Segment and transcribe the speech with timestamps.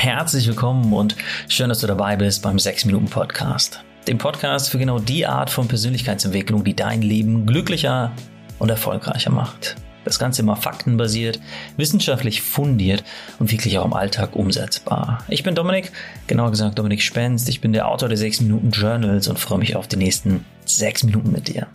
[0.00, 1.16] Herzlich willkommen und
[1.48, 3.80] schön, dass du dabei bist beim 6 Minuten Podcast.
[4.06, 8.12] Dem Podcast für genau die Art von Persönlichkeitsentwicklung, die dein Leben glücklicher
[8.60, 9.74] und erfolgreicher macht.
[10.04, 11.40] Das Ganze immer faktenbasiert,
[11.76, 13.02] wissenschaftlich fundiert
[13.40, 15.24] und wirklich auch im Alltag umsetzbar.
[15.26, 15.90] Ich bin Dominik,
[16.28, 17.48] genauer gesagt Dominik Spenst.
[17.48, 21.02] Ich bin der Autor der 6 Minuten Journals und freue mich auf die nächsten 6
[21.02, 21.66] Minuten mit dir.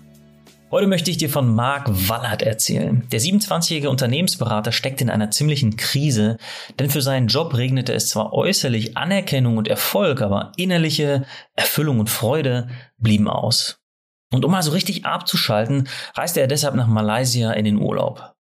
[0.73, 3.07] Heute möchte ich dir von Mark Wallert erzählen.
[3.11, 6.37] Der 27-jährige Unternehmensberater steckt in einer ziemlichen Krise,
[6.79, 12.09] denn für seinen Job regnete es zwar äußerlich Anerkennung und Erfolg, aber innerliche Erfüllung und
[12.09, 13.83] Freude blieben aus.
[14.31, 18.33] Und um mal so richtig abzuschalten, reiste er deshalb nach Malaysia in den Urlaub.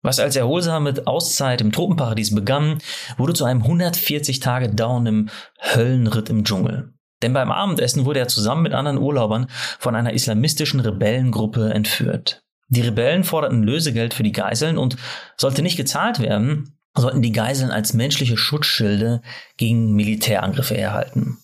[0.00, 2.78] Was als erholsame Auszeit im Tropenparadies begann,
[3.16, 6.94] wurde zu einem 140 Tage dauernden Höllenritt im Dschungel.
[7.22, 9.46] Denn beim Abendessen wurde er zusammen mit anderen Urlaubern
[9.78, 12.42] von einer islamistischen Rebellengruppe entführt.
[12.68, 14.96] Die Rebellen forderten Lösegeld für die Geiseln und
[15.36, 19.22] sollte nicht gezahlt werden, sollten die Geiseln als menschliche Schutzschilde
[19.56, 21.38] gegen Militärangriffe erhalten.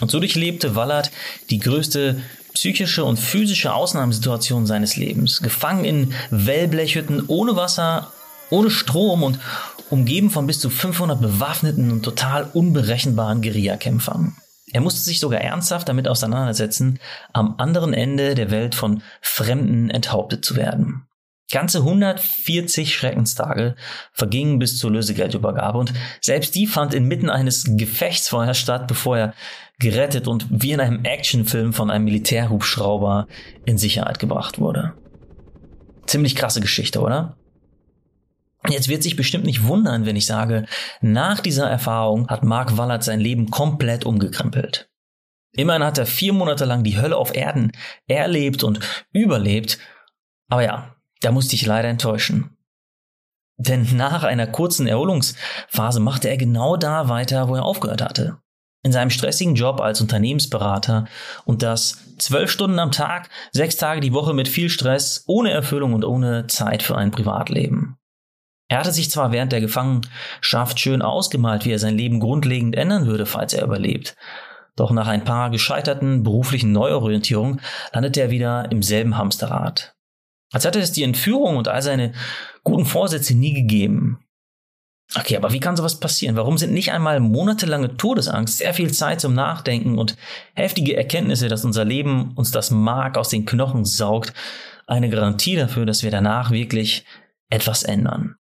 [0.00, 1.10] Und so durchlebte Wallert
[1.50, 2.20] die größte
[2.52, 5.42] psychische und physische Ausnahmesituation seines Lebens.
[5.42, 8.12] Gefangen in Wellblechhütten ohne Wasser,
[8.50, 9.38] ohne Strom und
[9.90, 14.36] umgeben von bis zu 500 bewaffneten und total unberechenbaren Guerillakämpfern.
[14.72, 16.98] Er musste sich sogar ernsthaft damit auseinandersetzen,
[17.32, 21.06] am anderen Ende der Welt von Fremden enthauptet zu werden.
[21.52, 23.76] Ganze 140 Schreckenstage
[24.12, 29.34] vergingen bis zur Lösegeldübergabe und selbst die fand inmitten eines Gefechtsfeuers statt, bevor er
[29.78, 33.28] gerettet und wie in einem Actionfilm von einem Militärhubschrauber
[33.64, 34.94] in Sicherheit gebracht wurde.
[36.06, 37.36] Ziemlich krasse Geschichte, oder?
[38.68, 40.66] Jetzt wird sich bestimmt nicht wundern, wenn ich sage,
[41.00, 44.88] nach dieser Erfahrung hat Mark Wallert sein Leben komplett umgekrempelt.
[45.52, 47.72] Immerhin hat er vier Monate lang die Hölle auf Erden
[48.06, 48.80] erlebt und
[49.12, 49.78] überlebt.
[50.48, 52.56] Aber ja, da musste ich leider enttäuschen.
[53.56, 58.38] Denn nach einer kurzen Erholungsphase machte er genau da weiter, wo er aufgehört hatte.
[58.82, 61.06] In seinem stressigen Job als Unternehmensberater
[61.44, 65.94] und das zwölf Stunden am Tag, sechs Tage die Woche mit viel Stress, ohne Erfüllung
[65.94, 67.95] und ohne Zeit für ein Privatleben.
[68.68, 73.06] Er hatte sich zwar während der Gefangenschaft schön ausgemalt, wie er sein Leben grundlegend ändern
[73.06, 74.16] würde, falls er überlebt.
[74.74, 77.60] Doch nach ein paar gescheiterten beruflichen Neuorientierungen
[77.92, 79.94] landete er wieder im selben Hamsterrad.
[80.52, 82.12] Als hätte es die Entführung und all seine
[82.62, 84.20] guten Vorsätze nie gegeben.
[85.14, 86.36] Okay, aber wie kann sowas passieren?
[86.36, 90.16] Warum sind nicht einmal monatelange Todesangst, sehr viel Zeit zum Nachdenken und
[90.54, 94.32] heftige Erkenntnisse, dass unser Leben uns das Mark aus den Knochen saugt,
[94.88, 97.04] eine Garantie dafür, dass wir danach wirklich
[97.50, 98.36] etwas ändern?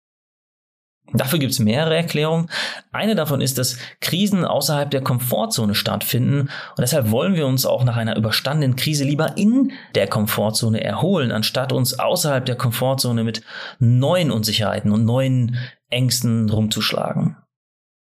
[1.11, 2.49] Dafür gibt es mehrere Erklärungen.
[2.91, 7.83] Eine davon ist, dass Krisen außerhalb der Komfortzone stattfinden und deshalb wollen wir uns auch
[7.83, 13.43] nach einer überstandenen Krise lieber in der Komfortzone erholen, anstatt uns außerhalb der Komfortzone mit
[13.79, 15.57] neuen Unsicherheiten und neuen
[15.89, 17.37] Ängsten rumzuschlagen.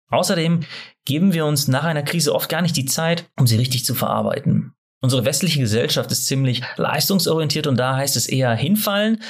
[0.09, 0.61] Außerdem
[1.05, 3.93] geben wir uns nach einer Krise oft gar nicht die Zeit, um sie richtig zu
[3.93, 4.73] verarbeiten.
[5.01, 9.21] Unsere westliche Gesellschaft ist ziemlich leistungsorientiert und da heißt es eher hinfallen,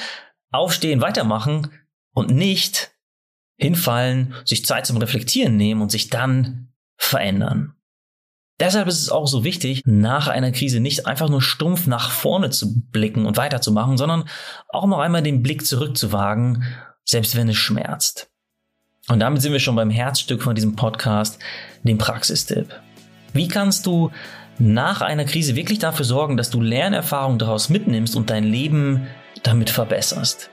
[0.50, 1.70] aufstehen, weitermachen
[2.12, 2.90] und nicht
[3.60, 7.74] hinfallen, sich Zeit zum Reflektieren nehmen und sich dann verändern.
[8.60, 12.50] Deshalb ist es auch so wichtig, nach einer Krise nicht einfach nur stumpf nach vorne
[12.50, 14.24] zu blicken und weiterzumachen, sondern
[14.68, 16.64] auch noch einmal den Blick zurückzuwagen,
[17.04, 18.30] selbst wenn es schmerzt.
[19.08, 21.38] Und damit sind wir schon beim Herzstück von diesem Podcast,
[21.84, 22.68] dem Praxistipp.
[23.32, 24.10] Wie kannst du
[24.58, 29.06] nach einer Krise wirklich dafür sorgen, dass du Lernerfahrung daraus mitnimmst und dein Leben
[29.42, 30.50] damit verbesserst?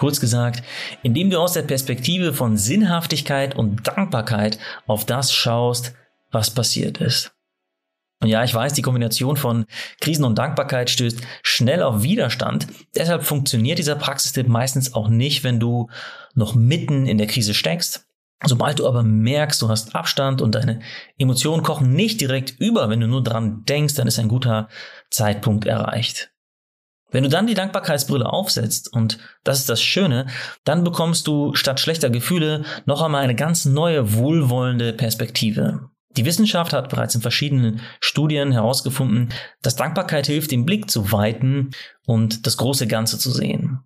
[0.00, 0.62] Kurz gesagt,
[1.02, 5.92] indem du aus der Perspektive von Sinnhaftigkeit und Dankbarkeit auf das schaust,
[6.30, 7.32] was passiert ist.
[8.22, 9.66] Und ja, ich weiß, die Kombination von
[10.00, 12.66] Krisen und Dankbarkeit stößt schnell auf Widerstand.
[12.94, 15.90] Deshalb funktioniert dieser Praxistipp meistens auch nicht, wenn du
[16.34, 18.06] noch mitten in der Krise steckst.
[18.42, 20.80] Sobald du aber merkst, du hast Abstand und deine
[21.18, 24.70] Emotionen kochen nicht direkt über, wenn du nur dran denkst, dann ist ein guter
[25.10, 26.30] Zeitpunkt erreicht.
[27.10, 30.26] Wenn du dann die Dankbarkeitsbrille aufsetzt, und das ist das Schöne,
[30.64, 35.90] dann bekommst du statt schlechter Gefühle noch einmal eine ganz neue, wohlwollende Perspektive.
[36.16, 39.28] Die Wissenschaft hat bereits in verschiedenen Studien herausgefunden,
[39.62, 41.70] dass Dankbarkeit hilft, den Blick zu weiten
[42.04, 43.80] und das große Ganze zu sehen.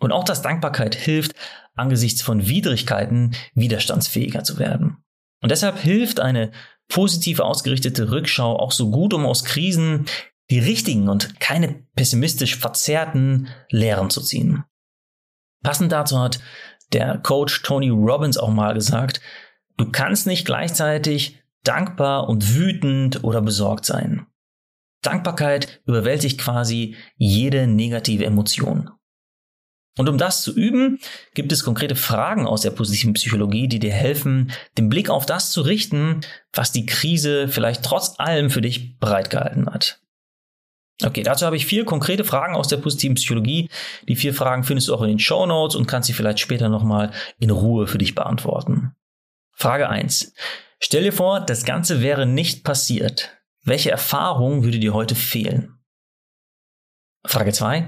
[0.00, 1.32] Und auch, dass Dankbarkeit hilft,
[1.74, 4.98] angesichts von Widrigkeiten widerstandsfähiger zu werden.
[5.40, 6.50] Und deshalb hilft eine
[6.88, 10.06] positiv ausgerichtete Rückschau auch so gut, um aus Krisen
[10.50, 14.64] die richtigen und keine pessimistisch verzerrten Lehren zu ziehen.
[15.62, 16.40] Passend dazu hat
[16.92, 19.20] der Coach Tony Robbins auch mal gesagt,
[19.78, 24.26] du kannst nicht gleichzeitig dankbar und wütend oder besorgt sein.
[25.02, 28.90] Dankbarkeit überwältigt quasi jede negative Emotion.
[29.96, 30.98] Und um das zu üben,
[31.34, 35.52] gibt es konkrete Fragen aus der positiven Psychologie, die dir helfen, den Blick auf das
[35.52, 36.20] zu richten,
[36.52, 40.00] was die Krise vielleicht trotz allem für dich bereitgehalten hat.
[41.02, 43.68] Okay, dazu habe ich vier konkrete Fragen aus der positiven Psychologie.
[44.06, 46.68] Die vier Fragen findest du auch in den Show Notes und kannst sie vielleicht später
[46.68, 47.10] nochmal
[47.40, 48.94] in Ruhe für dich beantworten.
[49.52, 50.32] Frage eins:
[50.80, 53.30] Stell dir vor, das Ganze wäre nicht passiert.
[53.64, 55.74] Welche Erfahrung würde dir heute fehlen?
[57.26, 57.86] Frage 2.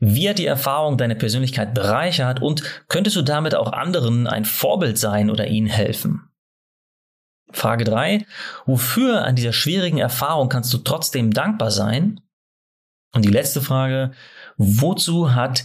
[0.00, 4.96] Wie hat die Erfahrung deine Persönlichkeit bereichert und könntest du damit auch anderen ein Vorbild
[4.96, 6.30] sein oder ihnen helfen?
[7.50, 8.24] Frage 3.
[8.64, 12.20] Wofür an dieser schwierigen Erfahrung kannst du trotzdem dankbar sein?
[13.14, 14.12] Und die letzte Frage.
[14.56, 15.64] Wozu hat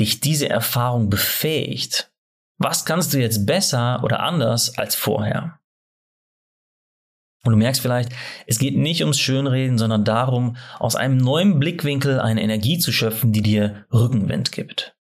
[0.00, 2.12] dich diese Erfahrung befähigt?
[2.58, 5.58] Was kannst du jetzt besser oder anders als vorher?
[7.44, 8.10] Und du merkst vielleicht,
[8.46, 13.32] es geht nicht ums Schönreden, sondern darum, aus einem neuen Blickwinkel eine Energie zu schöpfen,
[13.32, 14.96] die dir Rückenwind gibt.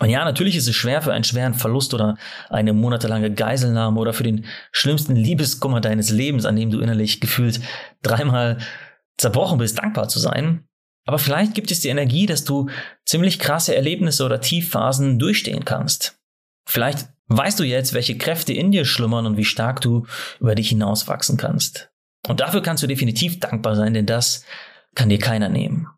[0.00, 2.16] Und ja, natürlich ist es schwer für einen schweren Verlust oder
[2.48, 7.60] eine monatelange Geiselnahme oder für den schlimmsten Liebeskummer deines Lebens, an dem du innerlich gefühlt
[8.02, 8.58] dreimal
[9.16, 10.66] zerbrochen bist, dankbar zu sein.
[11.06, 12.70] Aber vielleicht gibt es die Energie, dass du
[13.04, 16.18] ziemlich krasse Erlebnisse oder Tiefphasen durchstehen kannst.
[16.66, 20.06] Vielleicht weißt du jetzt, welche Kräfte in dir schlummern und wie stark du
[20.40, 21.90] über dich hinauswachsen kannst.
[22.26, 24.44] Und dafür kannst du definitiv dankbar sein, denn das
[24.94, 25.88] kann dir keiner nehmen.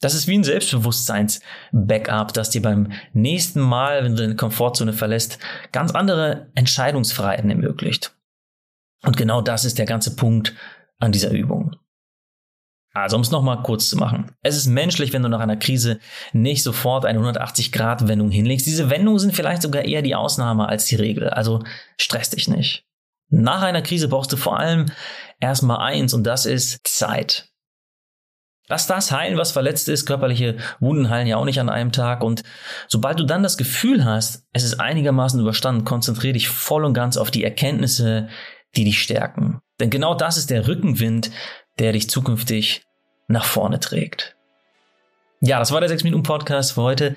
[0.00, 5.38] Das ist wie ein Selbstbewusstseins-Backup, das dir beim nächsten Mal, wenn du deine Komfortzone verlässt,
[5.70, 8.14] ganz andere Entscheidungsfreiheiten ermöglicht.
[9.04, 10.54] Und genau das ist der ganze Punkt
[10.98, 11.76] an dieser Übung.
[12.94, 14.32] Also, um es nochmal kurz zu machen.
[14.42, 15.98] Es ist menschlich, wenn du nach einer Krise
[16.32, 18.66] nicht sofort eine 180-Grad-Wendung hinlegst.
[18.66, 21.30] Diese Wendungen sind vielleicht sogar eher die Ausnahme als die Regel.
[21.30, 21.62] Also,
[21.96, 22.84] stress dich nicht.
[23.30, 24.86] Nach einer Krise brauchst du vor allem
[25.40, 27.48] erstmal eins und das ist Zeit.
[28.68, 30.06] Lass das heilen, was verletzt ist.
[30.06, 32.22] Körperliche Wunden heilen ja auch nicht an einem Tag.
[32.22, 32.42] Und
[32.88, 37.16] sobald du dann das Gefühl hast, es ist einigermaßen überstanden, konzentriere dich voll und ganz
[37.16, 38.28] auf die Erkenntnisse,
[38.76, 39.60] die dich stärken.
[39.80, 41.30] Denn genau das ist der Rückenwind,
[41.78, 42.82] der dich zukünftig
[43.28, 44.36] nach vorne trägt.
[45.40, 47.16] Ja, das war der 6 Minuten Podcast für heute.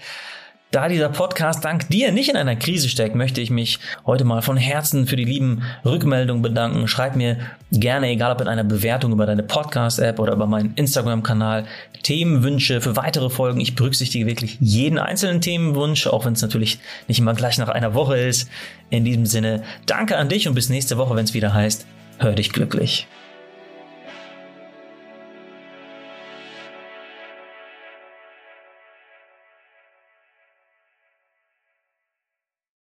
[0.71, 4.41] Da dieser Podcast dank dir nicht in einer Krise steckt, möchte ich mich heute mal
[4.41, 6.87] von Herzen für die lieben Rückmeldungen bedanken.
[6.87, 7.37] Schreib mir
[7.71, 11.65] gerne, egal ob in einer Bewertung über deine Podcast-App oder über meinen Instagram-Kanal,
[12.03, 13.61] Themenwünsche für weitere Folgen.
[13.61, 17.93] Ich berücksichtige wirklich jeden einzelnen Themenwunsch, auch wenn es natürlich nicht immer gleich nach einer
[17.93, 18.49] Woche ist.
[18.89, 21.85] In diesem Sinne, danke an dich und bis nächste Woche, wenn es wieder heißt,
[22.17, 23.07] hör dich glücklich.